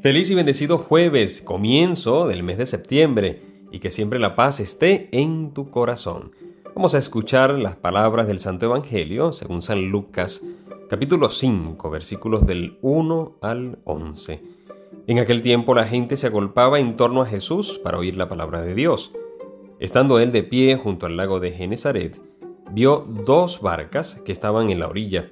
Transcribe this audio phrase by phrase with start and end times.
[0.00, 5.08] Feliz y bendecido jueves, comienzo del mes de septiembre, y que siempre la paz esté
[5.10, 6.30] en tu corazón.
[6.72, 10.40] Vamos a escuchar las palabras del Santo Evangelio según San Lucas,
[10.88, 14.40] capítulo 5, versículos del 1 al 11.
[15.08, 18.62] En aquel tiempo la gente se agolpaba en torno a Jesús para oír la palabra
[18.62, 19.10] de Dios.
[19.80, 22.20] Estando él de pie junto al lago de Genezaret,
[22.70, 25.28] vio dos barcas que estaban en la orilla.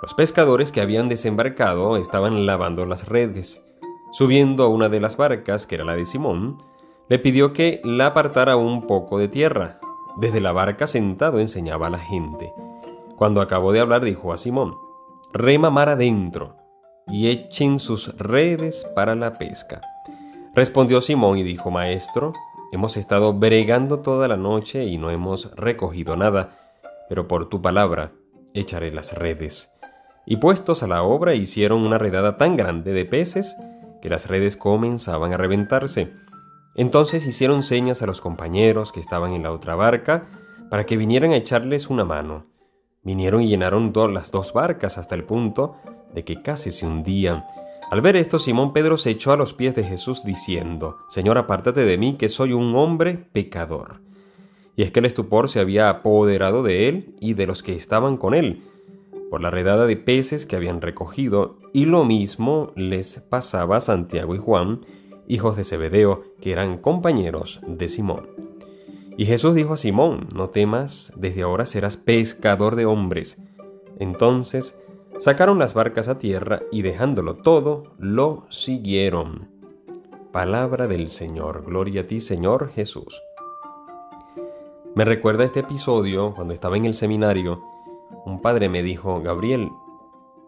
[0.00, 3.64] Los pescadores que habían desembarcado estaban lavando las redes.
[4.12, 6.58] Subiendo a una de las barcas, que era la de Simón,
[7.08, 9.80] le pidió que la apartara un poco de tierra.
[10.16, 12.52] Desde la barca sentado enseñaba a la gente.
[13.16, 14.76] Cuando acabó de hablar dijo a Simón,
[15.32, 16.56] rema mar adentro
[17.06, 19.80] y echen sus redes para la pesca.
[20.54, 22.32] Respondió Simón y dijo, Maestro,
[22.72, 26.56] hemos estado bregando toda la noche y no hemos recogido nada,
[27.08, 28.12] pero por tu palabra
[28.54, 29.72] echaré las redes.
[30.26, 33.56] Y puestos a la obra hicieron una redada tan grande de peces
[34.00, 36.12] que las redes comenzaban a reventarse.
[36.74, 40.26] Entonces hicieron señas a los compañeros que estaban en la otra barca
[40.70, 42.46] para que vinieran a echarles una mano.
[43.02, 45.76] Vinieron y llenaron las dos barcas hasta el punto
[46.14, 47.44] de que casi se hundían.
[47.90, 51.84] Al ver esto, Simón Pedro se echó a los pies de Jesús diciendo, Señor, apártate
[51.84, 54.00] de mí, que soy un hombre pecador.
[54.76, 58.16] Y es que el estupor se había apoderado de él y de los que estaban
[58.16, 58.62] con él,
[59.30, 64.34] por la redada de peces que habían recogido, y lo mismo les pasaba a Santiago
[64.34, 64.84] y Juan,
[65.28, 68.28] hijos de Zebedeo, que eran compañeros de Simón.
[69.16, 73.40] Y Jesús dijo a Simón, no temas, desde ahora serás pescador de hombres.
[73.98, 74.80] Entonces
[75.18, 79.48] sacaron las barcas a tierra y dejándolo todo, lo siguieron.
[80.32, 83.20] Palabra del Señor, gloria a ti Señor Jesús.
[84.94, 87.62] Me recuerda este episodio cuando estaba en el seminario
[88.24, 89.70] un padre me dijo, Gabriel,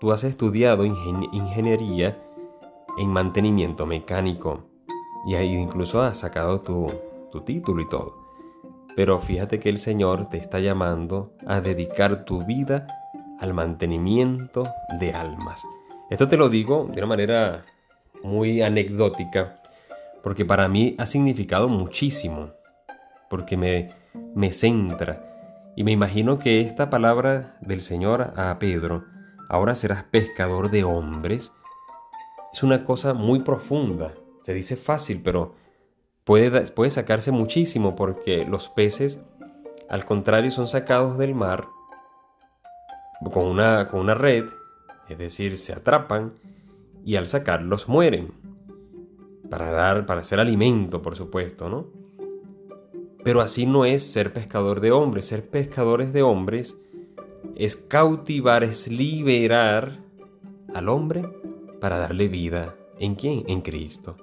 [0.00, 2.18] tú has estudiado ingeniería
[2.98, 4.64] en mantenimiento mecánico
[5.26, 6.92] y ahí incluso has sacado tu,
[7.30, 8.22] tu título y todo.
[8.94, 12.86] Pero fíjate que el Señor te está llamando a dedicar tu vida
[13.40, 14.64] al mantenimiento
[15.00, 15.62] de almas.
[16.10, 17.62] Esto te lo digo de una manera
[18.22, 19.62] muy anecdótica,
[20.22, 22.50] porque para mí ha significado muchísimo,
[23.30, 23.90] porque me,
[24.34, 25.31] me centra
[25.76, 29.04] y me imagino que esta palabra del Señor a Pedro,
[29.48, 31.52] ahora serás pescador de hombres,
[32.52, 34.12] es una cosa muy profunda.
[34.42, 35.54] Se dice fácil, pero
[36.24, 39.22] puede, puede sacarse muchísimo porque los peces,
[39.88, 41.66] al contrario, son sacados del mar
[43.30, 44.46] con una, con una red,
[45.08, 46.34] es decir, se atrapan
[47.04, 48.32] y al sacarlos mueren.
[49.48, 52.01] Para dar, para hacer alimento, por supuesto, ¿no?
[53.24, 55.26] Pero así no es ser pescador de hombres.
[55.26, 56.76] Ser pescadores de hombres
[57.54, 60.00] es cautivar, es liberar
[60.74, 61.28] al hombre
[61.80, 62.74] para darle vida.
[62.98, 63.44] ¿En quién?
[63.46, 64.16] En Cristo.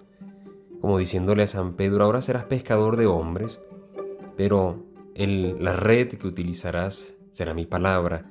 [0.81, 3.61] Como diciéndole a San Pedro, ahora serás pescador de hombres,
[4.37, 4.83] pero
[5.15, 8.25] la red que utilizarás será mi palabra.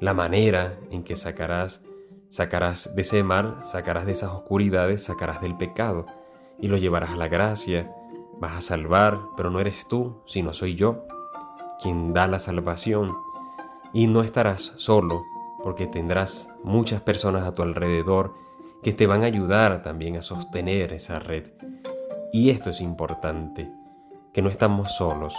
[0.00, 1.82] La manera en que sacarás,
[2.28, 6.06] sacarás de ese mar, sacarás de esas oscuridades, sacarás del pecado
[6.60, 7.92] y lo llevarás a la gracia
[8.40, 11.04] Vas a salvar, pero no eres tú, sino soy yo,
[11.82, 13.14] quien da la salvación.
[13.92, 15.24] Y no estarás solo,
[15.62, 18.34] porque tendrás muchas personas a tu alrededor
[18.82, 21.50] que te van a ayudar también a sostener esa red.
[22.32, 23.70] Y esto es importante,
[24.32, 25.34] que no estamos solos,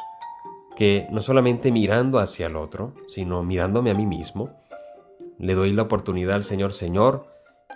[0.76, 4.50] que no solamente mirando hacia el otro, sino mirándome a mí mismo,
[5.38, 7.28] le doy la oportunidad al Señor, Señor,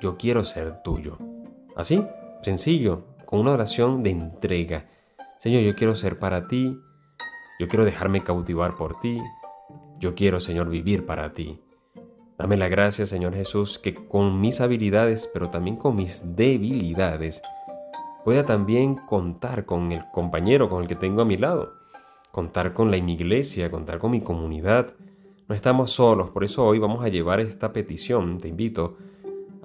[0.02, 1.18] yo quiero ser tuyo.
[1.76, 2.06] Así,
[2.42, 4.86] sencillo, con una oración de entrega
[5.44, 6.80] Señor, yo quiero ser para ti,
[7.60, 9.22] yo quiero dejarme cautivar por ti,
[10.00, 11.60] yo quiero, Señor, vivir para ti.
[12.38, 17.42] Dame la gracia, Señor Jesús, que con mis habilidades, pero también con mis debilidades,
[18.24, 21.74] pueda también contar con el compañero con el que tengo a mi lado,
[22.32, 24.94] contar con la iglesia, contar con mi comunidad.
[25.50, 28.96] No estamos solos, por eso hoy vamos a llevar esta petición, te invito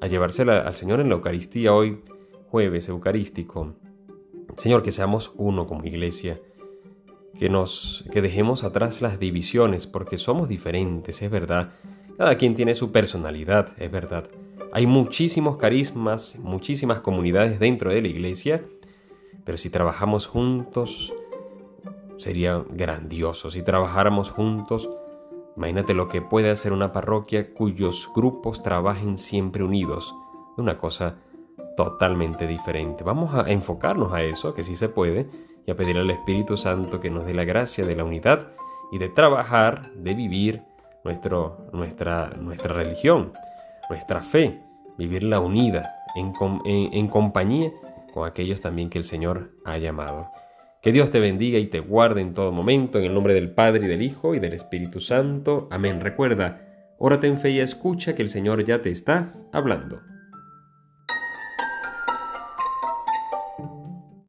[0.00, 2.03] a llevársela al Señor en la Eucaristía hoy,
[2.50, 3.76] jueves eucarístico.
[4.58, 6.40] Señor, que seamos uno como iglesia,
[7.38, 11.75] que nos que dejemos atrás las divisiones porque somos diferentes, es verdad.
[12.16, 14.28] Cada quien tiene su personalidad, es verdad.
[14.72, 18.64] Hay muchísimos carismas, muchísimas comunidades dentro de la iglesia,
[19.44, 21.14] pero si trabajamos juntos
[22.16, 23.52] sería grandioso.
[23.52, 24.90] Si trabajáramos juntos,
[25.56, 30.12] imagínate lo que puede hacer una parroquia cuyos grupos trabajen siempre unidos.
[30.56, 31.19] Una cosa
[31.79, 33.05] totalmente diferente.
[33.05, 35.29] Vamos a enfocarnos a eso, que sí se puede,
[35.65, 38.49] y a pedir al Espíritu Santo que nos dé la gracia de la unidad
[38.91, 40.65] y de trabajar, de vivir
[41.05, 43.31] nuestro, nuestra, nuestra religión,
[43.89, 44.61] nuestra fe,
[44.99, 47.71] vivirla unida en, compañía
[48.13, 50.33] con aquellos también que el Señor ha llamado.
[50.83, 53.85] Que Dios te bendiga y te guarde en todo momento, en el nombre del Padre
[53.85, 55.69] y del Hijo y del Espíritu Santo.
[55.71, 56.01] Amén.
[56.01, 56.61] Recuerda,
[56.99, 60.01] órate en fe y escucha que el Señor ya te está hablando.